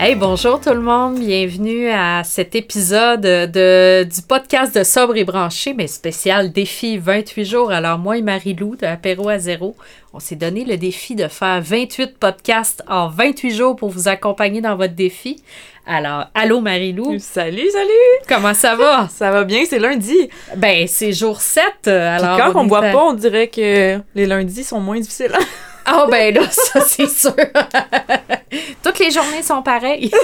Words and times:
Hey, 0.00 0.14
bonjour 0.14 0.60
tout 0.60 0.70
le 0.70 0.80
monde, 0.80 1.18
bienvenue 1.18 1.90
à 1.90 2.22
cet 2.22 2.54
épisode 2.54 3.20
de, 3.20 4.04
du 4.04 4.22
podcast 4.22 4.72
de 4.78 4.84
Sobre 4.84 5.16
et 5.16 5.24
Branché, 5.24 5.74
mais 5.74 5.88
spécial 5.88 6.52
défi 6.52 6.98
28 6.98 7.44
jours. 7.44 7.72
Alors 7.72 7.98
moi 7.98 8.16
et 8.16 8.22
Marie-Lou 8.22 8.76
de 8.76 8.86
Apéro 8.86 9.28
à 9.28 9.40
zéro, 9.40 9.74
on 10.12 10.20
s'est 10.20 10.36
donné 10.36 10.64
le 10.64 10.76
défi 10.76 11.16
de 11.16 11.26
faire 11.26 11.60
28 11.60 12.16
podcasts 12.16 12.84
en 12.86 13.08
28 13.08 13.50
jours 13.50 13.74
pour 13.74 13.88
vous 13.88 14.06
accompagner 14.06 14.60
dans 14.60 14.76
votre 14.76 14.94
défi. 14.94 15.42
Alors, 15.84 16.26
allô 16.32 16.60
Marie-Lou. 16.60 17.18
Salut, 17.18 17.68
salut! 17.68 18.24
Comment 18.28 18.54
ça 18.54 18.76
va? 18.76 19.08
ça 19.12 19.32
va 19.32 19.42
bien, 19.42 19.64
c'est 19.68 19.80
lundi. 19.80 20.30
Ben, 20.56 20.86
c'est 20.86 21.12
jour 21.12 21.40
7. 21.40 21.88
Alors, 21.88 22.38
quand 22.38 22.60
on, 22.60 22.64
ne 22.64 22.68
boit 22.68 22.82
pas, 22.82 23.02
on 23.02 23.14
dirait 23.14 23.48
que 23.48 23.98
les 24.14 24.26
lundis 24.26 24.62
sont 24.62 24.78
moins 24.78 25.00
difficiles. 25.00 25.32
Ah 25.90 26.04
oh, 26.04 26.10
ben 26.10 26.34
là, 26.34 26.42
ça 26.50 26.82
c'est 26.82 27.08
sûr. 27.08 27.32
Les 29.08 29.14
journées 29.14 29.42
sont 29.42 29.62
pareilles. 29.62 30.10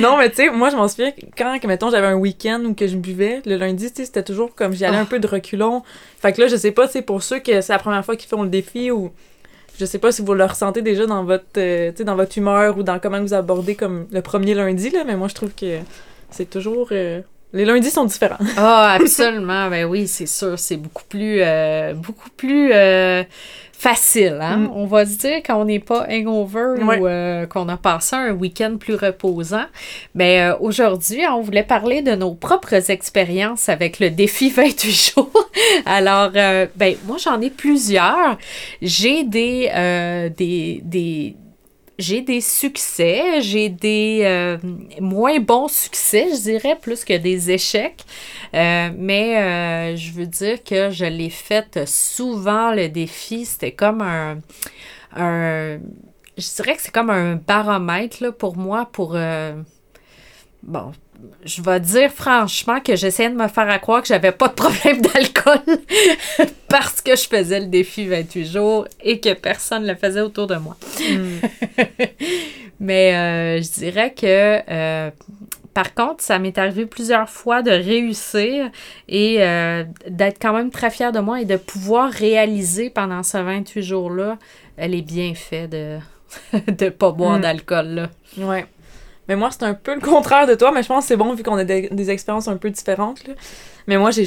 non, 0.00 0.18
mais 0.18 0.28
tu 0.28 0.36
sais, 0.36 0.50
moi 0.50 0.68
je 0.68 0.76
m'en 0.76 0.86
souviens 0.86 1.12
quand, 1.34 1.58
mettons, 1.64 1.90
j'avais 1.90 2.08
un 2.08 2.16
week-end 2.16 2.62
où 2.66 2.74
que 2.74 2.86
je 2.86 2.94
buvais, 2.94 3.40
le 3.46 3.56
lundi, 3.56 3.90
tu 3.90 3.96
sais, 3.96 4.04
c'était 4.04 4.22
toujours 4.22 4.54
comme 4.54 4.74
j'y 4.74 4.84
allais 4.84 4.98
un 4.98 5.04
ah. 5.04 5.08
peu 5.08 5.18
de 5.18 5.26
reculons. 5.26 5.82
Fait 6.20 6.34
que 6.34 6.42
là, 6.42 6.48
je 6.48 6.56
sais 6.56 6.72
pas, 6.72 6.88
c'est 6.88 7.00
pour 7.00 7.22
ceux 7.22 7.38
que 7.38 7.62
c'est 7.62 7.72
la 7.72 7.78
première 7.78 8.04
fois 8.04 8.16
qu'ils 8.16 8.28
font 8.28 8.42
le 8.42 8.50
défi 8.50 8.90
ou 8.90 9.12
je 9.78 9.86
sais 9.86 9.98
pas 9.98 10.12
si 10.12 10.20
vous 10.20 10.34
le 10.34 10.44
ressentez 10.44 10.82
déjà 10.82 11.06
dans 11.06 11.24
votre, 11.24 11.46
euh, 11.56 11.90
dans 12.00 12.16
votre 12.16 12.36
humeur 12.36 12.76
ou 12.76 12.82
dans 12.82 12.98
comment 12.98 13.22
vous 13.22 13.32
abordez 13.32 13.74
comme 13.74 14.08
le 14.12 14.20
premier 14.20 14.52
lundi, 14.52 14.90
là, 14.90 15.04
mais 15.06 15.16
moi 15.16 15.28
je 15.28 15.34
trouve 15.34 15.54
que 15.54 15.78
c'est 16.30 16.50
toujours. 16.50 16.88
Euh, 16.92 17.22
les 17.52 17.64
lundis 17.64 17.90
sont 17.90 18.04
différents. 18.04 18.38
Ah, 18.56 18.96
absolument. 19.00 19.70
ben 19.70 19.84
oui, 19.86 20.06
c'est 20.06 20.26
sûr. 20.26 20.58
C'est 20.58 20.76
beaucoup 20.76 21.04
plus, 21.08 21.40
euh, 21.40 21.94
beaucoup 21.94 22.28
plus 22.36 22.72
euh, 22.72 23.24
facile. 23.72 24.38
Hein? 24.40 24.58
Mm. 24.58 24.70
On 24.74 24.86
va 24.86 25.06
se 25.06 25.16
dire 25.16 25.38
quand 25.44 25.60
on 25.60 25.64
n'est 25.64 25.78
pas 25.78 26.06
hangover 26.10 26.82
ou 26.82 27.06
euh, 27.06 27.46
qu'on 27.46 27.68
a 27.68 27.78
passé 27.78 28.16
un 28.16 28.32
week-end 28.32 28.76
plus 28.78 28.96
reposant. 28.96 29.64
Mais 30.14 30.50
aujourd'hui, 30.60 31.22
on 31.26 31.40
voulait 31.40 31.62
parler 31.62 32.02
de 32.02 32.14
nos 32.14 32.34
propres 32.34 32.90
expériences 32.90 33.68
avec 33.70 33.98
le 33.98 34.10
défi 34.10 34.50
28 34.54 35.12
jours. 35.14 35.50
Alors, 35.86 36.30
ben 36.30 36.96
moi, 37.06 37.16
j'en 37.16 37.40
ai 37.40 37.50
plusieurs. 37.50 38.36
J'ai 38.82 39.24
des, 39.24 39.70
des, 40.36 40.82
des 40.84 41.34
j'ai 41.98 42.20
des 42.20 42.40
succès, 42.40 43.40
j'ai 43.40 43.68
des 43.68 44.20
euh, 44.22 44.56
moins 45.00 45.40
bons 45.40 45.66
succès, 45.68 46.28
je 46.30 46.42
dirais, 46.42 46.78
plus 46.80 47.04
que 47.04 47.16
des 47.16 47.50
échecs. 47.50 48.04
Euh, 48.54 48.90
mais 48.96 49.36
euh, 49.36 49.96
je 49.96 50.12
veux 50.12 50.26
dire 50.26 50.62
que 50.62 50.90
je 50.90 51.04
l'ai 51.04 51.30
fait 51.30 51.86
souvent, 51.86 52.72
le 52.72 52.88
défi. 52.88 53.44
C'était 53.44 53.72
comme 53.72 54.00
un, 54.00 54.38
un, 55.16 55.80
Je 56.36 56.54
dirais 56.56 56.76
que 56.76 56.82
c'est 56.82 56.94
comme 56.94 57.10
un 57.10 57.34
baromètre 57.34 58.22
là, 58.22 58.30
pour 58.30 58.56
moi 58.56 58.88
pour. 58.92 59.16
bon, 60.62 60.92
je 61.44 61.62
vais 61.62 61.80
dire 61.80 62.10
franchement 62.10 62.80
que 62.80 62.94
j'essayais 62.94 63.30
de 63.30 63.34
me 63.34 63.48
faire 63.48 63.68
à 63.68 63.78
croire 63.78 64.02
que 64.02 64.08
j'avais 64.08 64.32
pas 64.32 64.48
de 64.48 64.54
problème 64.54 65.00
d'alcool 65.14 65.78
parce 66.68 67.00
que 67.00 67.16
je 67.16 67.26
faisais 67.28 67.60
le 67.60 67.66
défi 67.66 68.06
28 68.06 68.46
jours 68.46 68.86
et 69.02 69.18
que 69.18 69.34
personne 69.34 69.82
ne 69.82 69.88
le 69.88 69.94
faisait 69.94 70.20
autour 70.20 70.46
de 70.46 70.56
moi. 70.56 70.76
Hmm. 71.00 71.38
Mais 72.80 73.14
euh, 73.14 73.62
je 73.62 73.80
dirais 73.80 74.14
que 74.14 74.60
euh, 74.70 75.10
par 75.74 75.94
contre, 75.94 76.22
ça 76.22 76.38
m'est 76.38 76.56
arrivé 76.58 76.86
plusieurs 76.86 77.28
fois 77.28 77.62
de 77.62 77.70
réussir 77.70 78.70
et 79.08 79.36
euh, 79.40 79.84
d'être 80.08 80.38
quand 80.40 80.52
même 80.52 80.70
très 80.70 80.90
fière 80.90 81.12
de 81.12 81.20
moi 81.20 81.40
et 81.40 81.44
de 81.44 81.56
pouvoir 81.56 82.10
réaliser 82.10 82.90
pendant 82.90 83.22
ce 83.22 83.38
28 83.38 83.82
jours-là 83.82 84.38
les 84.78 85.02
bienfaits 85.02 85.68
de 85.70 85.98
ne 86.52 86.88
pas 86.90 87.10
boire 87.10 87.38
hmm. 87.38 87.42
d'alcool. 87.42 87.86
Là. 88.36 88.62
Mais 89.28 89.36
moi, 89.36 89.50
c'est 89.50 89.64
un 89.64 89.74
peu 89.74 89.94
le 89.94 90.00
contraire 90.12 90.46
de 90.46 90.54
toi, 90.54 90.72
mais 90.72 90.82
je 90.82 90.88
pense 90.88 91.04
que 91.04 91.08
c'est 91.08 91.16
bon 91.16 91.34
vu 91.34 91.42
qu'on 91.42 91.56
a 91.56 91.64
des, 91.64 92.10
expériences 92.10 92.48
un 92.48 92.56
peu 92.56 92.70
différentes. 92.70 93.22
Mais 93.86 93.96
moi, 93.98 94.10
je 94.10 94.22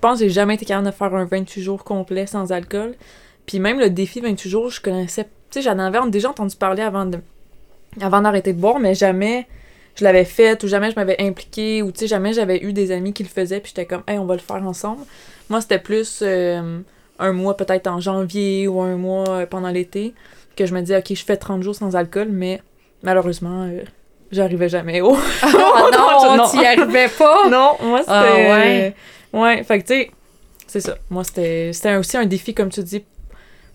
pense 0.00 0.18
que 0.18 0.26
j'ai 0.26 0.30
jamais 0.30 0.54
été 0.54 0.64
capable 0.64 0.86
de 0.86 0.92
faire 0.92 1.14
un 1.14 1.24
28 1.24 1.62
jours 1.62 1.84
complet 1.84 2.26
sans 2.26 2.52
alcool. 2.52 2.94
Puis 3.46 3.60
même 3.60 3.78
le 3.78 3.90
défi 3.90 4.20
28 4.20 4.48
jours, 4.48 4.70
je 4.70 4.80
connaissais. 4.80 5.24
Tu 5.24 5.30
sais, 5.50 5.62
j'en 5.62 5.78
avais 5.78 5.98
déjà 6.10 6.30
entendu 6.30 6.56
parler 6.56 6.82
avant 6.82 7.06
de 7.06 7.18
avant 8.00 8.20
d'arrêter 8.20 8.52
de 8.52 8.60
boire, 8.60 8.78
mais 8.78 8.94
jamais 8.94 9.46
je 9.94 10.04
l'avais 10.04 10.24
fait 10.24 10.62
ou 10.62 10.68
jamais 10.68 10.90
je 10.90 10.96
m'avais 10.96 11.16
impliqué 11.20 11.82
ou 11.82 11.90
tu 11.90 12.00
sais, 12.00 12.06
jamais 12.06 12.32
j'avais 12.34 12.62
eu 12.62 12.72
des 12.72 12.92
amis 12.92 13.14
qui 13.14 13.22
le 13.22 13.28
faisaient 13.28 13.60
puis 13.60 13.72
j'étais 13.74 13.86
comme, 13.86 14.02
hey, 14.06 14.18
on 14.18 14.26
va 14.26 14.34
le 14.34 14.40
faire 14.40 14.62
ensemble. 14.62 15.02
Moi, 15.48 15.60
c'était 15.60 15.78
plus 15.78 16.20
euh, 16.22 16.80
un 17.18 17.32
mois 17.32 17.56
peut-être 17.56 17.86
en 17.86 18.00
janvier 18.00 18.68
ou 18.68 18.80
un 18.80 18.96
mois 18.96 19.28
euh, 19.28 19.46
pendant 19.46 19.70
l'été 19.70 20.14
que 20.56 20.66
je 20.66 20.74
me 20.74 20.80
disais, 20.80 20.98
ok, 20.98 21.14
je 21.14 21.24
fais 21.24 21.36
30 21.36 21.62
jours 21.62 21.74
sans 21.74 21.96
alcool, 21.96 22.28
mais 22.30 22.62
malheureusement, 23.02 23.62
euh, 23.64 23.82
j'arrivais 24.30 24.68
jamais 24.68 25.00
au. 25.00 25.16
oh 25.44 25.90
non, 25.92 26.36
non. 26.36 26.48
t'y 26.48 26.64
arrivais 26.66 27.08
pas? 27.08 27.48
Non, 27.50 27.76
moi 27.82 28.00
c'était. 28.00 28.12
Ah, 28.12 28.34
ouais. 28.34 28.94
ouais, 29.32 29.62
fait 29.64 29.80
que 29.80 29.86
tu 29.86 29.94
sais, 29.94 30.10
c'est 30.66 30.80
ça. 30.80 30.96
Moi 31.10 31.24
c'était 31.24 31.96
aussi 31.96 32.16
un 32.16 32.26
défi, 32.26 32.54
comme 32.54 32.70
tu 32.70 32.82
dis, 32.82 33.04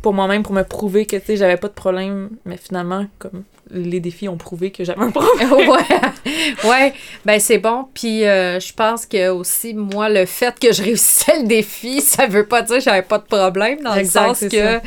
pour 0.01 0.13
moi-même, 0.13 0.43
pour 0.43 0.53
me 0.53 0.63
prouver 0.63 1.05
que 1.05 1.17
tu 1.17 1.25
sais, 1.25 1.37
j'avais 1.37 1.57
pas 1.57 1.67
de 1.67 1.73
problème, 1.73 2.29
mais 2.45 2.57
finalement, 2.57 3.05
comme 3.19 3.43
les 3.73 3.99
défis 3.99 4.27
ont 4.27 4.37
prouvé 4.37 4.71
que 4.71 4.83
j'avais 4.83 5.01
un 5.01 5.11
problème. 5.11 5.51
ouais, 5.69 6.69
ouais, 6.69 6.93
ben 7.25 7.39
c'est 7.39 7.57
bon. 7.57 7.87
Puis 7.93 8.25
euh, 8.25 8.59
je 8.59 8.73
pense 8.73 9.05
que 9.05 9.29
aussi, 9.29 9.73
moi, 9.73 10.09
le 10.09 10.25
fait 10.25 10.59
que 10.59 10.71
je 10.73 10.83
réussissais 10.83 11.41
le 11.41 11.47
défi, 11.47 12.01
ça 12.01 12.27
veut 12.27 12.45
pas 12.45 12.61
dire 12.61 12.77
que 12.77 12.83
j'avais 12.83 13.01
pas 13.01 13.17
de 13.17 13.25
problème, 13.25 13.81
dans 13.81 13.95
le 13.95 14.05
sens 14.05 14.39
que 14.39 14.79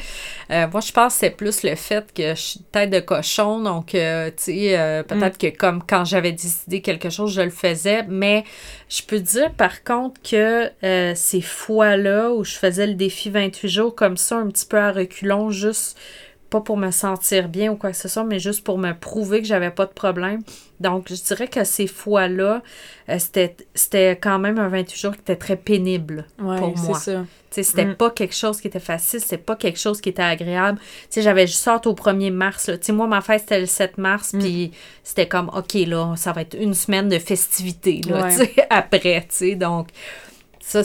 euh, 0.51 0.67
moi, 0.71 0.83
je 0.83 0.93
pense 0.93 1.15
que 1.15 1.21
c'est 1.21 1.31
plus 1.31 1.63
le 1.63 1.75
fait 1.75 2.05
que 2.13 2.35
je 2.35 2.41
suis 2.41 2.61
tête 2.71 2.91
de 2.91 3.01
cochon, 3.01 3.61
donc, 3.61 3.95
euh, 3.95 4.29
tu 4.37 4.53
sais, 4.53 5.05
peut-être 5.09 5.37
mm. 5.37 5.51
que 5.53 5.57
comme 5.57 5.83
quand 5.83 6.05
j'avais 6.05 6.33
décidé 6.33 6.83
quelque 6.83 7.09
chose, 7.09 7.33
je 7.33 7.41
le 7.41 7.51
faisais, 7.51 8.05
mais 8.09 8.45
je 8.91 9.03
peux 9.03 9.21
dire 9.21 9.53
par 9.53 9.83
contre 9.85 10.21
que 10.23 10.71
ces 11.15 11.41
fois-là 11.41 12.31
où 12.33 12.45
je 12.45 12.53
faisais 12.53 12.87
le 12.87 12.95
défi 12.95 13.31
28 13.31 13.69
jours 13.69 13.95
comme 13.95 14.19
ça, 14.19 14.37
un 14.37 14.49
petit 14.49 14.67
peu 14.67 14.77
à 14.77 14.93
reculons, 14.93 15.51
juste 15.51 15.97
pas 16.51 16.61
pour 16.61 16.77
me 16.77 16.91
sentir 16.91 17.49
bien 17.49 17.73
ou 17.73 17.77
quoi 17.77 17.91
que 17.91 17.97
ce 17.97 18.09
soit, 18.09 18.25
mais 18.25 18.39
juste 18.39 18.63
pour 18.63 18.79
me 18.79 18.93
prouver 18.93 19.41
que 19.41 19.47
j'avais 19.47 19.71
pas 19.71 19.87
de 19.87 19.93
problème. 19.93 20.41
Donc, 20.81 21.07
je 21.09 21.23
dirais 21.23 21.49
que 21.49 21.65
ces 21.65 21.87
fois-là, 21.87 22.63
euh, 23.09 23.19
c'était 23.19 24.19
quand 24.21 24.39
même 24.39 24.59
un 24.59 24.69
28 24.69 25.01
jours 25.01 25.13
qui 25.13 25.21
était 25.21 25.37
très 25.37 25.57
pénible 25.57 26.27
pour 26.37 26.77
moi. 26.79 27.01
C'était 27.51 27.85
mm. 27.85 27.95
pas 27.95 28.11
quelque 28.11 28.35
chose 28.35 28.61
qui 28.61 28.67
était 28.67 28.81
facile, 28.81 29.21
c'était 29.21 29.39
pas 29.39 29.57
quelque 29.57 29.79
chose 29.79 30.01
qui 30.01 30.09
était 30.09 30.23
agréable. 30.23 30.79
Tu 31.11 31.23
j'avais 31.23 31.47
juste 31.47 31.63
sorti 31.63 31.89
au 31.89 31.95
1er 31.95 32.33
mars. 32.33 32.71
Tu 32.83 32.93
moi, 32.93 33.07
ma 33.07 33.21
fête, 33.21 33.41
c'était 33.41 33.61
le 33.61 33.67
7 33.67 33.99
mars, 33.99 34.33
mm. 34.33 34.39
puis 34.41 34.73
c'était 35.03 35.29
comme, 35.29 35.51
OK, 35.55 35.75
là, 35.87 36.15
ça 36.17 36.33
va 36.33 36.43
être 36.43 36.57
une 36.61 36.75
semaine 36.75 37.09
de 37.09 37.19
festivités, 37.19 38.01
là, 38.09 38.29
après, 38.71 39.27
tu 39.29 39.37
sais. 39.37 39.55
Donc, 39.55 39.89
ça, 40.61 40.83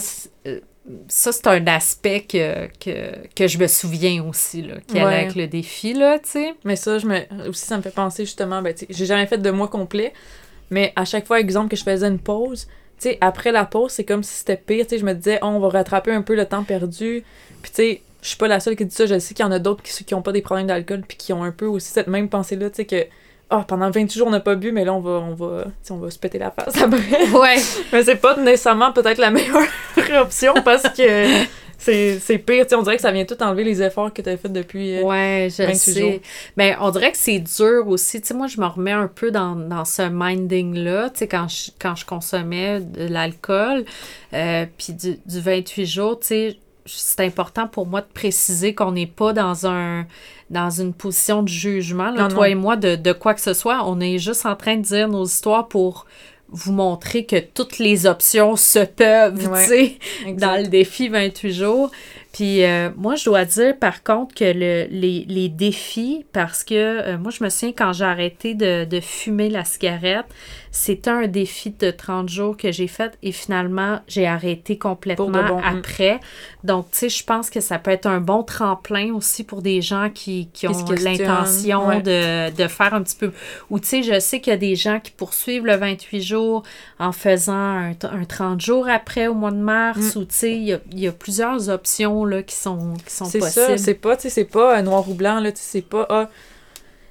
ça, 1.08 1.32
c'est 1.32 1.46
un 1.46 1.66
aspect 1.66 2.22
que, 2.22 2.68
que, 2.78 3.46
je 3.46 3.58
me 3.58 3.66
souviens 3.66 4.24
aussi, 4.24 4.62
là, 4.62 4.74
qui 4.86 4.98
allait 4.98 5.22
avec 5.22 5.34
le 5.34 5.46
défi, 5.46 5.92
là, 5.92 6.18
tu 6.18 6.30
sais. 6.30 6.54
Mais 6.64 6.76
ça, 6.76 6.98
je 6.98 7.06
me, 7.06 7.20
aussi, 7.48 7.64
ça 7.64 7.76
me 7.76 7.82
fait 7.82 7.94
penser, 7.94 8.24
justement, 8.24 8.62
ben, 8.62 8.74
tu 8.74 8.86
j'ai 8.88 9.06
jamais 9.06 9.26
fait 9.26 9.38
de 9.38 9.50
mois 9.50 9.68
complet, 9.68 10.12
mais 10.70 10.92
à 10.96 11.04
chaque 11.04 11.26
fois, 11.26 11.40
exemple, 11.40 11.68
que 11.68 11.76
je 11.76 11.84
faisais 11.84 12.06
une 12.06 12.18
pause, 12.18 12.66
tu 12.98 13.08
sais, 13.08 13.18
après 13.20 13.52
la 13.52 13.64
pause, 13.64 13.92
c'est 13.92 14.04
comme 14.04 14.22
si 14.22 14.34
c'était 14.34 14.56
pire, 14.56 14.86
tu 14.86 14.90
sais, 14.90 14.98
je 14.98 15.04
me 15.04 15.14
disais, 15.14 15.38
oh, 15.42 15.46
on 15.46 15.60
va 15.60 15.68
rattraper 15.68 16.12
un 16.12 16.22
peu 16.22 16.34
le 16.34 16.46
temps 16.46 16.64
perdu, 16.64 17.24
puis 17.62 17.70
tu 17.70 17.76
sais, 17.76 18.02
je 18.22 18.28
suis 18.28 18.36
pas 18.36 18.48
la 18.48 18.60
seule 18.60 18.76
qui 18.76 18.84
dit 18.84 18.94
ça, 18.94 19.06
je 19.06 19.18
sais 19.18 19.34
qu'il 19.34 19.44
y 19.44 19.48
en 19.48 19.52
a 19.52 19.58
d'autres 19.58 19.82
qui, 19.82 20.04
qui 20.04 20.14
ont 20.14 20.22
pas 20.22 20.32
des 20.32 20.42
problèmes 20.42 20.66
d'alcool, 20.66 21.02
puis 21.06 21.16
qui 21.16 21.32
ont 21.32 21.42
un 21.42 21.52
peu 21.52 21.66
aussi 21.66 21.90
cette 21.90 22.08
même 22.08 22.28
pensée-là, 22.28 22.70
tu 22.70 22.76
sais, 22.76 22.84
que 22.84 23.06
oh, 23.50 23.62
pendant 23.66 23.90
28 23.90 24.16
jours, 24.16 24.28
on 24.28 24.30
n'a 24.30 24.40
pas 24.40 24.54
bu, 24.54 24.72
mais 24.72 24.84
là, 24.84 24.94
on 24.94 25.00
va, 25.00 25.10
on 25.10 25.34
va, 25.34 25.64
on 25.90 25.96
va 25.96 26.10
se 26.10 26.18
péter 26.18 26.38
la 26.38 26.50
face 26.50 26.80
après. 26.80 27.28
Ouais. 27.30 27.56
mais 27.92 28.02
c'est 28.02 28.16
pas 28.16 28.36
nécessairement 28.36 28.92
peut-être 28.92 29.18
la 29.18 29.30
meilleure 29.30 29.62
option 30.16 30.54
parce 30.64 30.88
que 30.90 31.44
c'est 31.78 32.38
pire. 32.38 32.66
on 32.72 32.82
dirait 32.82 32.96
que 32.96 33.02
ça 33.02 33.12
vient 33.12 33.24
tout 33.24 33.42
enlever 33.42 33.64
les 33.64 33.82
efforts 33.82 34.12
que 34.12 34.22
tu 34.22 34.28
as 34.28 34.36
fait 34.36 34.48
depuis 34.48 34.98
euh, 34.98 35.02
ouais, 35.02 35.48
je 35.50 35.72
sais. 35.72 36.20
Mais 36.56 36.76
on 36.80 36.90
dirait 36.90 37.12
que 37.12 37.18
c'est 37.18 37.38
dur 37.38 37.88
aussi. 37.88 38.22
moi, 38.34 38.46
je 38.46 38.60
me 38.60 38.66
remets 38.66 38.92
un 38.92 39.08
peu 39.08 39.30
dans, 39.30 39.56
dans 39.56 39.84
ce 39.84 40.02
minding-là, 40.02 41.10
quand 41.30 41.48
je, 41.48 41.70
quand 41.78 41.94
je 41.94 42.04
consommais 42.04 42.80
de 42.80 43.06
l'alcool, 43.06 43.84
euh, 44.34 44.66
puis 44.76 44.92
du, 44.92 45.18
du 45.24 45.40
28 45.40 45.86
jours, 45.86 46.20
c'est 46.22 46.56
important 47.20 47.66
pour 47.68 47.86
moi 47.86 48.00
de 48.00 48.08
préciser 48.12 48.74
qu'on 48.74 48.92
n'est 48.92 49.06
pas 49.06 49.32
dans 49.32 49.66
un 49.66 50.06
dans 50.50 50.68
une 50.68 50.92
position 50.92 51.44
de 51.44 51.48
jugement, 51.48 52.12
toi 52.28 52.48
et 52.48 52.56
moi, 52.56 52.76
de, 52.76 53.12
quoi 53.12 53.34
que 53.34 53.40
ce 53.40 53.54
soit. 53.54 53.82
On 53.86 54.00
est 54.00 54.18
juste 54.18 54.44
en 54.44 54.56
train 54.56 54.76
de 54.76 54.82
dire 54.82 55.08
nos 55.08 55.24
histoires 55.24 55.68
pour 55.68 56.06
vous 56.52 56.72
montrer 56.72 57.24
que 57.24 57.36
toutes 57.38 57.78
les 57.78 58.06
options 58.06 58.56
se 58.56 58.80
peuvent, 58.80 59.38
tu 59.38 59.66
sais, 59.66 59.98
dans 60.34 60.60
le 60.60 60.68
défi 60.68 61.08
28 61.08 61.52
jours. 61.52 61.90
Puis 62.32 62.64
euh, 62.64 62.90
moi, 62.96 63.16
je 63.16 63.24
dois 63.24 63.44
dire 63.44 63.76
par 63.76 64.04
contre 64.04 64.34
que 64.34 64.44
le, 64.44 64.86
les, 64.90 65.24
les, 65.28 65.48
défis, 65.48 66.24
parce 66.32 66.62
que 66.62 66.74
euh, 66.74 67.18
moi, 67.18 67.32
je 67.32 67.42
me 67.42 67.48
souviens 67.48 67.72
quand 67.76 67.92
j'ai 67.92 68.04
arrêté 68.04 68.54
de, 68.54 68.84
de, 68.84 69.00
fumer 69.00 69.50
la 69.50 69.64
cigarette, 69.64 70.26
c'était 70.70 71.10
un 71.10 71.26
défi 71.26 71.70
de 71.70 71.90
30 71.90 72.28
jours 72.28 72.56
que 72.56 72.70
j'ai 72.70 72.86
fait 72.86 73.18
et 73.24 73.32
finalement, 73.32 73.98
j'ai 74.06 74.28
arrêté 74.28 74.78
complètement 74.78 75.28
mm. 75.28 75.78
après. 75.78 76.20
Donc, 76.62 76.92
tu 76.92 76.98
sais, 76.98 77.08
je 77.08 77.24
pense 77.24 77.50
que 77.50 77.60
ça 77.60 77.80
peut 77.80 77.90
être 77.90 78.06
un 78.06 78.20
bon 78.20 78.44
tremplin 78.44 79.12
aussi 79.12 79.42
pour 79.42 79.60
des 79.60 79.82
gens 79.82 80.08
qui, 80.14 80.48
qui 80.52 80.68
ont 80.68 80.84
l'intention 80.90 81.98
de, 81.98 82.54
de, 82.54 82.68
faire 82.68 82.94
un 82.94 83.02
petit 83.02 83.16
peu. 83.16 83.32
Ou, 83.70 83.80
tu 83.80 83.88
sais, 83.88 84.02
je 84.04 84.20
sais 84.20 84.40
qu'il 84.40 84.52
y 84.52 84.54
a 84.54 84.58
des 84.58 84.76
gens 84.76 85.00
qui 85.00 85.10
poursuivent 85.10 85.66
le 85.66 85.74
28 85.74 86.22
jours 86.22 86.62
en 87.00 87.10
faisant 87.10 87.52
un, 87.54 87.90
un 87.90 88.24
30 88.24 88.60
jours 88.60 88.88
après 88.88 89.26
au 89.26 89.34
mois 89.34 89.50
de 89.50 89.56
mars, 89.56 90.14
mm. 90.14 90.18
ou, 90.20 90.24
tu 90.24 90.34
sais, 90.34 90.56
il 90.56 90.78
y 90.94 91.08
a 91.08 91.12
plusieurs 91.12 91.68
options 91.68 92.19
là, 92.24 92.42
qui 92.42 92.54
sont, 92.54 92.94
qui 93.06 93.12
sont 93.12 93.24
c'est 93.24 93.40
ça, 93.40 93.76
c'est 93.76 93.94
pas, 93.94 94.16
c'est 94.18 94.44
pas 94.44 94.78
euh, 94.78 94.82
noir 94.82 95.08
ou 95.08 95.14
blanc, 95.14 95.40
là, 95.40 95.50
c'est 95.54 95.82
pas, 95.82 96.06
ah, 96.08 96.28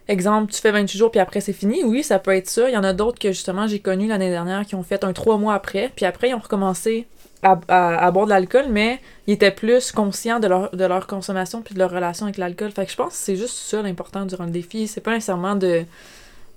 exemple, 0.07 0.51
tu 0.51 0.59
fais 0.59 0.71
28 0.71 0.97
jours, 0.97 1.11
puis 1.11 1.19
après, 1.19 1.41
c'est 1.41 1.53
fini. 1.53 1.83
Oui, 1.83 2.03
ça 2.03 2.19
peut 2.19 2.35
être 2.35 2.49
ça. 2.49 2.69
Il 2.69 2.73
y 2.73 2.77
en 2.77 2.83
a 2.83 2.93
d'autres 2.93 3.19
que, 3.19 3.29
justement, 3.29 3.67
j'ai 3.67 3.79
connu 3.79 4.07
l'année 4.07 4.29
dernière 4.29 4.65
qui 4.65 4.75
ont 4.75 4.83
fait 4.83 5.03
un 5.03 5.13
trois 5.13 5.37
mois 5.37 5.53
après, 5.53 5.91
puis 5.95 6.05
après, 6.05 6.29
ils 6.29 6.33
ont 6.33 6.39
recommencé 6.39 7.07
à, 7.41 7.59
à, 7.67 8.11
boire 8.11 8.25
de 8.25 8.31
l'alcool, 8.31 8.65
mais 8.69 8.99
ils 9.27 9.33
étaient 9.33 9.51
plus 9.51 9.91
conscients 9.91 10.39
de 10.39 10.47
leur, 10.47 10.75
de 10.75 10.83
leur 10.83 11.07
consommation 11.07 11.61
puis 11.61 11.73
de 11.73 11.79
leur 11.79 11.91
relation 11.91 12.25
avec 12.25 12.37
l'alcool. 12.37 12.71
Fait 12.71 12.85
que 12.85 12.91
je 12.91 12.97
pense 12.97 13.13
que 13.13 13.17
c'est 13.17 13.35
juste 13.35 13.55
ça 13.55 13.81
l'important 13.81 14.25
durant 14.25 14.45
le 14.45 14.51
défi. 14.51 14.87
C'est 14.87 15.01
pas 15.01 15.13
nécessairement 15.13 15.55
de 15.55 15.85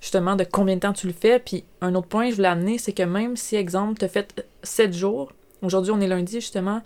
justement 0.01 0.35
de 0.35 0.43
combien 0.43 0.75
de 0.75 0.81
temps 0.81 0.91
tu 0.91 1.07
le 1.07 1.13
fais. 1.13 1.39
Puis 1.39 1.63
un 1.81 1.95
autre 1.95 2.07
point 2.07 2.25
que 2.25 2.31
je 2.31 2.35
voulais 2.35 2.49
amener, 2.49 2.77
c'est 2.77 2.91
que 2.91 3.03
même 3.03 3.37
si, 3.37 3.55
exemple, 3.55 3.97
tu 3.97 4.05
as 4.05 4.09
fait 4.09 4.45
7 4.63 4.93
jours, 4.93 5.31
aujourd'hui 5.61 5.91
on 5.91 6.01
est 6.01 6.07
lundi 6.07 6.41
justement, 6.41 6.81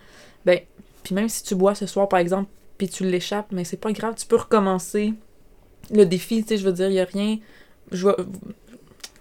ben 0.45 0.59
puis 1.07 1.15
même 1.15 1.29
si 1.29 1.41
tu 1.41 1.55
bois 1.55 1.73
ce 1.73 1.85
soir, 1.85 2.09
par 2.09 2.19
exemple, 2.19 2.49
puis 2.77 2.89
tu 2.89 3.05
l'échappes, 3.05 3.53
mais 3.53 3.63
c'est 3.63 3.77
pas 3.77 3.93
grave, 3.93 4.15
tu 4.17 4.25
peux 4.25 4.35
recommencer 4.35 5.13
le 5.89 6.03
défi, 6.03 6.41
tu 6.41 6.49
sais, 6.49 6.57
je 6.57 6.65
veux 6.65 6.73
dire, 6.73 6.89
il 6.89 6.95
y 6.95 6.99
a 6.99 7.05
rien... 7.05 7.37
Je 7.93 8.09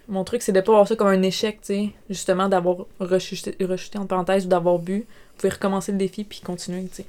Mon 0.09 0.23
truc, 0.23 0.41
c'est 0.41 0.51
de 0.51 0.61
pas 0.61 0.71
voir 0.71 0.87
ça 0.87 0.95
comme 0.95 1.07
un 1.07 1.21
échec, 1.21 1.59
tu 1.61 1.67
sais, 1.67 1.89
justement, 2.09 2.47
d'avoir 2.47 2.85
rechuté, 2.99 3.55
rechuté 3.63 3.97
en 3.97 4.05
parenthèse 4.05 4.45
ou 4.45 4.49
d'avoir 4.49 4.79
bu. 4.79 4.99
Vous 4.99 5.41
pouvez 5.41 5.53
recommencer 5.53 5.91
le 5.91 5.97
défi 5.97 6.23
puis 6.23 6.39
continuer, 6.39 6.87
tu 6.87 7.03
sais. 7.03 7.05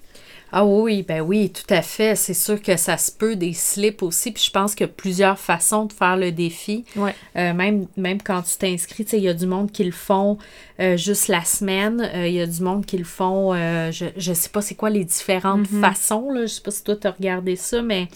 Ah 0.50 0.64
oui, 0.64 1.02
ben 1.02 1.20
oui, 1.20 1.50
tout 1.50 1.74
à 1.74 1.82
fait. 1.82 2.16
C'est 2.16 2.34
sûr 2.34 2.60
que 2.62 2.76
ça 2.76 2.96
se 2.96 3.12
peut 3.12 3.36
des 3.36 3.52
slips 3.52 4.02
aussi. 4.02 4.32
Puis 4.32 4.44
je 4.44 4.50
pense 4.50 4.74
qu'il 4.74 4.86
y 4.86 4.90
a 4.90 4.92
plusieurs 4.92 5.38
façons 5.38 5.84
de 5.84 5.92
faire 5.92 6.16
le 6.16 6.32
défi. 6.32 6.84
Ouais. 6.96 7.14
Euh, 7.36 7.52
même, 7.52 7.86
même 7.96 8.22
quand 8.22 8.40
tu 8.42 8.56
t'inscris, 8.56 9.04
il 9.12 9.20
y 9.20 9.28
a 9.28 9.34
du 9.34 9.46
monde 9.46 9.70
qui 9.70 9.84
le 9.84 9.92
font 9.92 10.38
euh, 10.80 10.96
juste 10.96 11.28
la 11.28 11.44
semaine. 11.44 12.00
Euh, 12.14 12.26
il 12.26 12.34
y 12.34 12.40
a 12.40 12.46
du 12.46 12.62
monde 12.62 12.86
qui 12.86 12.96
le 12.96 13.04
font, 13.04 13.52
je, 13.54 14.06
je 14.16 14.32
sais 14.32 14.48
pas 14.48 14.62
c'est 14.62 14.74
quoi 14.74 14.88
les 14.88 15.04
différentes 15.04 15.68
mm-hmm. 15.68 15.80
façons. 15.80 16.30
Là. 16.30 16.42
Je 16.42 16.54
sais 16.54 16.62
pas 16.62 16.70
si 16.70 16.82
toi 16.82 16.96
tu 16.96 17.06
as 17.06 17.10
regardé 17.10 17.54
ça, 17.56 17.82
mais 17.82 18.08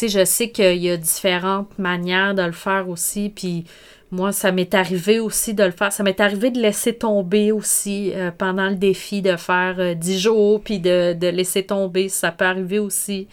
je 0.00 0.24
sais 0.24 0.50
qu'il 0.50 0.82
y 0.82 0.90
a 0.90 0.96
différentes 0.96 1.78
manières 1.78 2.34
de 2.34 2.42
le 2.42 2.52
faire 2.52 2.88
aussi. 2.88 3.30
Puis 3.34 3.66
moi, 4.12 4.30
ça 4.30 4.52
m'est 4.52 4.74
arrivé 4.74 5.20
aussi 5.20 5.54
de 5.54 5.64
le 5.64 5.70
faire. 5.70 5.90
Ça 5.90 6.02
m'est 6.02 6.20
arrivé 6.20 6.50
de 6.50 6.60
laisser 6.60 6.92
tomber 6.92 7.50
aussi 7.50 8.12
euh, 8.14 8.30
pendant 8.30 8.68
le 8.68 8.74
défi, 8.76 9.22
de 9.22 9.36
faire 9.36 9.76
euh, 9.78 9.94
dix 9.94 10.16
10 10.16 10.20
jours, 10.20 10.62
puis 10.62 10.80
de, 10.80 11.16
laisser 11.30 11.64
tomber. 11.64 12.10
Ça 12.10 12.30
peut 12.30 12.44
arriver 12.44 12.78
aussi. 12.78 13.26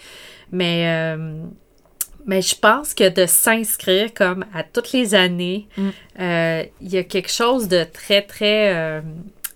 Mais, 0.53 0.85
euh, 0.87 1.43
mais 2.25 2.41
je 2.41 2.55
pense 2.55 2.93
que 2.93 3.09
de 3.09 3.25
s'inscrire 3.25 4.13
comme 4.13 4.45
à 4.53 4.63
toutes 4.63 4.93
les 4.93 5.15
années, 5.15 5.67
mm. 5.77 5.89
il 6.81 6.89
y 6.89 6.97
a 6.97 7.03
quelque 7.03 7.31
chose 7.31 7.67
de 7.67 7.83
très, 7.83 8.21
très 8.21 9.03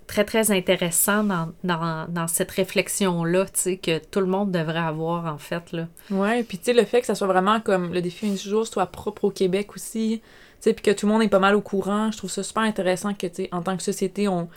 très, 0.08 0.26
très 0.26 0.52
intéressant 0.52 1.24
dans, 1.64 2.28
cette 2.28 2.52
réflexion-là, 2.52 3.46
tu 3.46 3.52
sais, 3.54 3.78
que 3.78 3.98
tout 3.98 4.20
le 4.20 4.28
monde 4.28 4.52
devrait 4.52 4.78
avoir, 4.78 5.26
en 5.26 5.38
fait, 5.38 5.72
là. 5.72 5.88
Ouais, 6.12 6.44
puis 6.44 6.58
tu 6.58 6.66
sais, 6.66 6.74
le 6.74 6.84
fait 6.84 7.02
que 7.02 7.08
ça 7.08 7.16
soit 7.16 7.28
vraiment 7.28 7.60
comme 7.60 7.94
le 7.94 8.02
défi 8.02 8.28
20 8.28 8.36
jours 8.38 8.68
soit 8.68 8.86
propre 8.86 9.24
au 9.26 9.32
Québec 9.32 9.76
aussi, 9.76 10.22
puis 10.72 10.82
que 10.82 10.92
tout 10.92 11.06
le 11.06 11.12
monde 11.12 11.24
est 11.24 11.28
pas 11.28 11.40
mal 11.40 11.56
au 11.56 11.62
courant. 11.62 12.12
Je 12.12 12.18
trouve 12.18 12.32
ça 12.32 12.44
super 12.44 12.64
intéressant 12.64 13.14
que, 13.14 13.28
tu 13.28 13.48
en 13.52 13.62
tant 13.62 13.76
que 13.76 13.84
société, 13.84 14.30
on, 14.30 14.48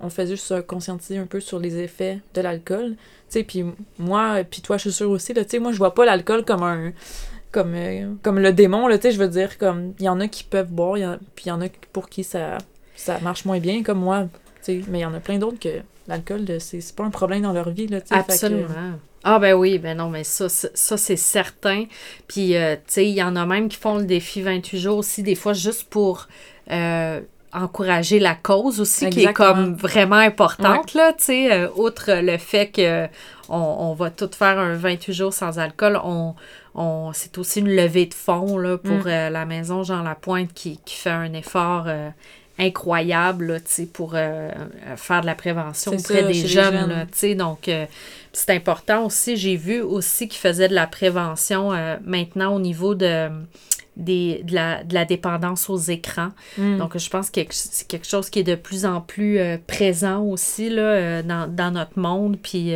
on 0.00 0.10
fait 0.10 0.26
juste 0.26 0.44
se 0.44 0.60
conscientiser 0.60 1.18
un 1.18 1.26
peu 1.26 1.38
sur 1.38 1.60
les 1.60 1.78
effets 1.78 2.18
de 2.34 2.40
l'alcool. 2.40 2.96
Tu 3.30 3.44
puis 3.44 3.64
moi, 3.98 4.42
puis 4.50 4.60
toi, 4.60 4.76
je 4.76 4.82
suis 4.82 4.92
sûre 4.92 5.10
aussi, 5.10 5.32
tu 5.32 5.44
sais, 5.46 5.58
moi, 5.60 5.72
je 5.72 5.78
vois 5.78 5.94
pas 5.94 6.04
l'alcool 6.04 6.44
comme 6.44 6.62
un... 6.64 6.92
Comme, 7.52 7.74
euh, 7.74 8.14
comme 8.22 8.38
le 8.38 8.50
démon, 8.54 8.88
tu 8.88 8.98
sais, 9.02 9.12
je 9.12 9.18
veux 9.18 9.28
dire, 9.28 9.58
comme, 9.58 9.92
il 9.98 10.06
y 10.06 10.08
en 10.08 10.20
a 10.20 10.26
qui 10.26 10.42
peuvent 10.42 10.70
boire, 10.72 11.18
puis 11.36 11.44
il 11.44 11.48
y 11.50 11.52
en 11.52 11.60
a 11.60 11.66
pour 11.92 12.08
qui 12.08 12.24
ça, 12.24 12.56
ça 12.96 13.20
marche 13.20 13.44
moins 13.44 13.58
bien, 13.58 13.82
comme 13.82 13.98
moi, 13.98 14.26
tu 14.64 14.80
sais, 14.80 14.80
mais 14.88 15.00
il 15.00 15.02
y 15.02 15.04
en 15.04 15.12
a 15.12 15.20
plein 15.20 15.36
d'autres 15.36 15.58
que 15.58 15.82
l'alcool, 16.08 16.46
c'est 16.60 16.96
pas 16.96 17.04
un 17.04 17.10
problème 17.10 17.42
dans 17.42 17.52
leur 17.52 17.68
vie, 17.68 17.88
tu 17.88 17.94
sais. 17.94 18.14
Absolument. 18.14 18.98
Ah 19.24 19.38
ben 19.38 19.54
oui, 19.54 19.78
ben 19.78 19.96
non, 19.96 20.08
mais 20.08 20.24
ça, 20.24 20.48
ça, 20.48 20.96
c'est 20.96 21.16
certain. 21.16 21.84
Puis, 22.26 22.56
euh, 22.56 22.74
tu 22.76 22.82
sais, 22.86 23.08
il 23.08 23.14
y 23.14 23.22
en 23.22 23.36
a 23.36 23.46
même 23.46 23.68
qui 23.68 23.76
font 23.76 23.98
le 23.98 24.04
défi 24.04 24.42
28 24.42 24.78
jours 24.78 24.98
aussi, 24.98 25.22
des 25.22 25.36
fois 25.36 25.52
juste 25.52 25.84
pour 25.88 26.26
euh, 26.70 27.20
encourager 27.52 28.18
la 28.18 28.34
cause 28.34 28.80
aussi, 28.80 29.10
qui 29.10 29.24
est 29.24 29.32
comme 29.32 29.74
vraiment 29.74 30.16
importante, 30.16 30.94
là, 30.94 31.12
tu 31.12 31.24
sais, 31.24 31.52
euh, 31.52 31.68
outre 31.76 32.10
le 32.20 32.36
fait 32.36 32.68
que 32.68 33.06
on, 33.48 33.92
va 33.92 34.10
tout 34.10 34.30
faire 34.34 34.58
un 34.58 34.74
28 34.74 35.12
jours 35.12 35.32
sans 35.34 35.58
alcool, 35.58 36.00
on, 36.02 36.34
on 36.74 37.12
c'est 37.12 37.36
aussi 37.36 37.60
une 37.60 37.68
levée 37.68 38.06
de 38.06 38.14
fonds, 38.14 38.56
là, 38.56 38.78
pour 38.78 39.04
mm. 39.04 39.28
la 39.30 39.44
maison 39.44 39.84
Jean 39.84 40.02
Lapointe 40.02 40.52
qui, 40.54 40.80
qui 40.84 40.96
fait 40.96 41.10
un 41.10 41.32
effort 41.34 41.86
incroyable 42.62 43.60
pour 43.92 44.12
faire 44.12 45.20
de 45.20 45.26
la 45.26 45.34
prévention 45.34 45.92
auprès 45.92 46.22
des 46.24 46.46
jeunes. 46.46 47.06
donc, 47.36 47.68
c'est 48.32 48.50
important 48.50 49.06
aussi. 49.06 49.36
J'ai 49.36 49.56
vu 49.56 49.80
aussi 49.80 50.28
qu'ils 50.28 50.40
faisaient 50.40 50.68
de 50.68 50.74
la 50.74 50.86
prévention 50.86 51.72
euh, 51.72 51.96
maintenant 52.04 52.54
au 52.54 52.60
niveau 52.60 52.94
de, 52.94 53.28
des, 53.96 54.42
de, 54.44 54.54
la, 54.54 54.84
de 54.84 54.94
la 54.94 55.04
dépendance 55.04 55.68
aux 55.68 55.78
écrans. 55.78 56.30
Hmm. 56.56 56.78
Donc, 56.78 56.96
je 56.96 57.10
pense 57.10 57.30
que 57.30 57.40
c'est 57.50 57.86
quelque 57.86 58.06
chose 58.06 58.30
qui 58.30 58.40
est 58.40 58.44
de 58.44 58.54
plus 58.54 58.86
en 58.86 59.00
plus 59.00 59.38
euh, 59.38 59.58
présent 59.66 60.22
aussi 60.22 60.70
là, 60.70 60.82
euh, 60.82 61.22
dans, 61.22 61.46
dans, 61.46 61.70
notre 61.70 61.98
monde. 61.98 62.38
Puis, 62.42 62.72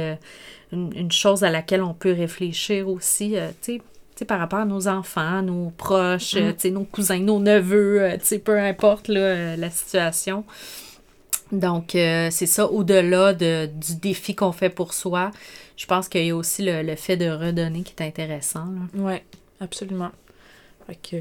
une, 0.73 0.93
une, 0.95 1.13
chose 1.13 1.43
à 1.43 1.51
laquelle 1.51 1.83
on 1.83 1.95
peut 1.95 2.13
réfléchir 2.13 2.89
aussi, 2.89 3.37
tu 3.63 3.75
sais, 3.75 3.83
par 4.25 4.39
rapport 4.39 4.61
à 4.61 4.65
nos 4.65 4.89
enfants, 4.89 5.43
nos 5.43 5.71
proches, 5.77 6.37
hmm. 6.37 6.69
nos 6.71 6.85
cousins, 6.85 7.19
nos 7.19 7.39
neveux, 7.39 8.17
peu 8.45 8.59
importe 8.59 9.09
là, 9.09 9.57
la 9.57 9.71
situation. 9.71 10.45
Donc, 11.53 11.95
euh, 11.95 12.29
c'est 12.31 12.47
ça, 12.47 12.67
au-delà 12.67 13.33
de, 13.33 13.67
du 13.67 13.97
défi 13.97 14.35
qu'on 14.35 14.53
fait 14.53 14.71
pour 14.71 14.95
soi, 14.95 15.31
je 15.77 15.87
pense 15.87 16.09
qu'il 16.09 16.25
y 16.25 16.31
a 16.31 16.37
aussi 16.37 16.65
le, 16.65 16.97
fait 16.97 17.17
de 17.17 17.29
redonner 17.29 17.83
qui 17.83 17.95
est 17.99 18.07
intéressant. 18.07 18.67
Oui, 18.95 19.15
absolument. 19.61 20.11
Fait 20.87 20.97
que, 20.97 21.17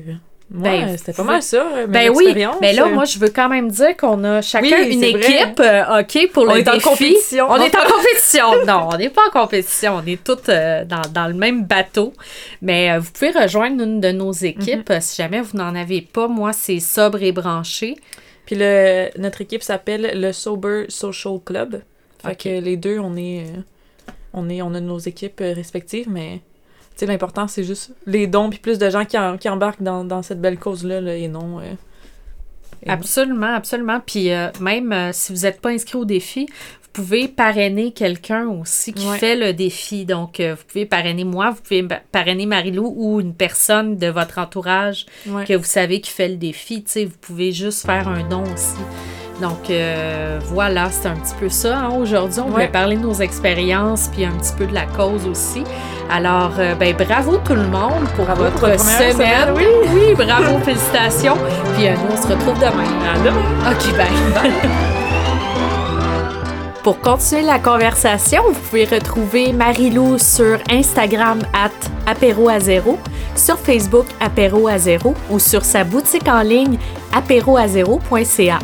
ben, 0.50 0.96
c'était 0.98 1.14
pas 1.14 1.24
mal 1.24 1.42
ça, 1.42 1.66
euh, 1.76 1.88
ben 1.88 2.12
oui, 2.16 2.36
mais 2.62 2.74
là, 2.74 2.86
moi, 2.88 3.06
je 3.06 3.18
veux 3.18 3.30
quand 3.30 3.50
même 3.50 3.70
dire 3.72 3.98
qu'on 3.98 4.24
a 4.24 4.42
chacun 4.42 4.84
une 4.84 5.04
équipe, 5.04 5.60
euh, 5.60 6.02
OK, 6.02 6.32
pour 6.32 6.46
le 6.46 6.62
défi. 6.62 6.68
On 6.68 6.78
est 6.78 6.86
en 6.86 6.90
compétition. 6.90 7.48
On 7.50 7.56
est 7.58 7.76
en 7.76 7.86
compétition. 7.86 8.66
non, 8.68 8.90
on 8.92 8.98
n'est 8.98 9.10
pas 9.10 9.24
en 9.28 9.32
compétition. 9.32 10.02
On 10.04 10.06
est 10.06 10.24
toutes 10.24 10.48
dans, 10.48 11.02
dans, 11.12 11.28
le 11.28 11.34
même 11.34 11.66
bateau. 11.66 12.14
Mais 12.62 12.98
vous 13.00 13.12
pouvez 13.12 13.32
rejoindre 13.32 13.84
une 13.84 14.00
de 14.00 14.12
nos 14.12 14.32
équipes 14.32 14.90
mm-hmm. 14.90 15.02
si 15.02 15.16
jamais 15.16 15.42
vous 15.42 15.58
n'en 15.58 15.76
avez 15.76 16.02
pas. 16.02 16.28
Moi, 16.28 16.54
c'est 16.54 16.80
Sobre 16.80 17.24
et 17.24 17.32
Branché. 17.32 17.96
Puis 18.46 18.56
le, 18.58 19.10
notre 19.18 19.42
équipe 19.42 19.64
s'appelle 19.64 20.12
le 20.14 20.32
Sober 20.32 20.86
Social 20.90 21.40
Club. 21.44 21.82
Fait 22.24 22.36
que 22.36 22.50
les 22.50 22.78
deux, 22.78 23.00
on 23.00 23.16
est, 23.18 23.44
euh, 23.44 23.62
on 24.34 24.50
est, 24.50 24.62
on 24.62 24.74
a 24.74 24.80
nos 24.80 25.00
équipes 25.00 25.42
euh, 25.42 25.54
respectives, 25.54 26.10
mais 26.10 26.42
l'important, 27.02 27.48
c'est 27.48 27.64
juste 27.64 27.92
les 28.06 28.28
dons, 28.28 28.50
puis 28.50 28.60
plus 28.60 28.78
de 28.78 28.90
gens 28.90 29.06
qui, 29.06 29.18
qui 29.40 29.50
embarquent 29.50 29.84
dans, 29.84 30.04
dans, 30.04 30.22
cette 30.22 30.42
belle 30.42 30.58
cause-là, 30.58 31.16
et 31.16 31.28
non... 31.28 31.60
Euh, 31.60 31.74
absolument, 32.88 33.54
absolument. 33.54 34.00
Puis 34.00 34.30
même 34.60 35.12
si 35.12 35.34
vous 35.34 35.42
n'êtes 35.42 35.60
pas 35.60 35.70
inscrit 35.70 35.98
au 35.98 36.06
défi, 36.06 36.48
pouvez 36.96 37.28
parrainer 37.28 37.92
quelqu'un 37.92 38.48
aussi 38.48 38.94
qui 38.94 39.06
fait 39.06 39.36
le 39.36 39.54
défi. 39.54 40.06
Donc, 40.06 40.40
euh, 40.40 40.56
vous 40.56 40.64
pouvez 40.66 40.86
parrainer 40.86 41.26
moi, 41.26 41.52
vous 41.52 41.62
pouvez 41.62 41.86
parrainer 42.12 42.46
Marilou 42.46 42.94
ou 42.96 43.20
une 43.20 43.34
personne 43.34 43.98
de 43.98 44.08
votre 44.08 44.40
entourage 44.40 45.06
que 45.46 45.54
vous 45.56 45.66
savez 45.66 46.00
qui 46.00 46.12
fait 46.12 46.30
le 46.30 46.38
défi. 46.38 46.84
Tu 46.84 46.92
sais, 46.92 47.06
vous 47.06 47.18
pouvez 47.20 47.52
juste 47.52 47.86
faire 47.86 48.08
un 48.08 48.24
don 48.28 48.44
aussi. 48.44 48.78
Donc 49.42 49.70
euh, 49.70 50.40
voilà, 50.46 50.90
c'est 50.92 51.08
un 51.08 51.16
petit 51.16 51.36
peu 51.40 51.50
ça. 51.50 51.78
Hein. 51.78 51.90
Aujourd'hui, 51.98 52.40
on 52.40 52.50
voulait 52.50 52.68
parler 52.68 52.96
de 52.96 53.02
nos 53.02 53.14
expériences 53.14 54.10
puis 54.14 54.26
un 54.26 54.32
petit 54.32 54.54
peu 54.58 54.66
de 54.66 54.74
la 54.74 54.86
cause 54.86 55.28
aussi. 55.28 55.64
Alors, 56.10 56.54
euh, 56.60 56.76
ben 56.76 56.96
bravo 56.96 57.38
tout 57.38 57.56
le 57.56 57.68
monde 57.68 58.08
pour 58.16 58.26
votre, 58.26 58.80
semaine. 58.80 59.50
Oui, 59.56 59.66
oui, 59.94 60.14
bravo, 60.16 60.60
félicitations. 60.64 61.38
Puis 61.76 61.90
nous, 61.90 62.14
on 62.14 62.22
se 62.22 62.28
retrouve 62.28 62.58
demain. 62.60 62.86
À 63.14 63.18
demain. 63.20 63.72
OK, 63.72 63.98
bye. 63.98 64.52
Pour 66.86 67.00
continuer 67.00 67.42
la 67.42 67.58
conversation, 67.58 68.44
vous 68.48 68.60
pouvez 68.70 68.86
retrouver 68.86 69.54
Marilou 69.54 70.20
sur 70.20 70.60
Instagram 70.70 71.40
at 71.52 71.72
apéro 72.06 72.48
à 72.48 72.60
zéro, 72.60 73.00
sur 73.36 73.58
Facebook 73.58 74.06
apéro 74.20 74.68
à 74.68 74.78
zéro 74.78 75.16
ou 75.32 75.40
sur 75.40 75.66
sa 75.66 75.84
boutique 75.84 76.28
en 76.28 76.44
ligne 76.44 76.78
apéroazéro.ca. 77.12 78.60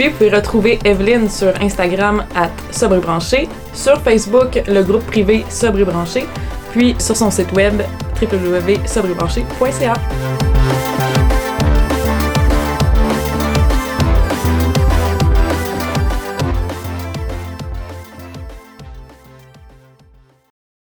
Puis 0.00 0.08
vous 0.08 0.16
pouvez 0.16 0.30
retrouver 0.30 0.78
Evelyne 0.82 1.28
sur 1.28 1.52
Instagram 1.60 2.24
à 2.34 2.48
Sobrebranché, 2.72 3.50
sur 3.74 4.00
Facebook, 4.00 4.62
le 4.66 4.82
groupe 4.82 5.04
privé 5.04 5.44
Sobrebranché, 5.50 6.24
puis 6.72 6.96
sur 6.98 7.14
son 7.14 7.30
site 7.30 7.52
web 7.52 7.82
www.sobrebranché.ca. 8.18 10.59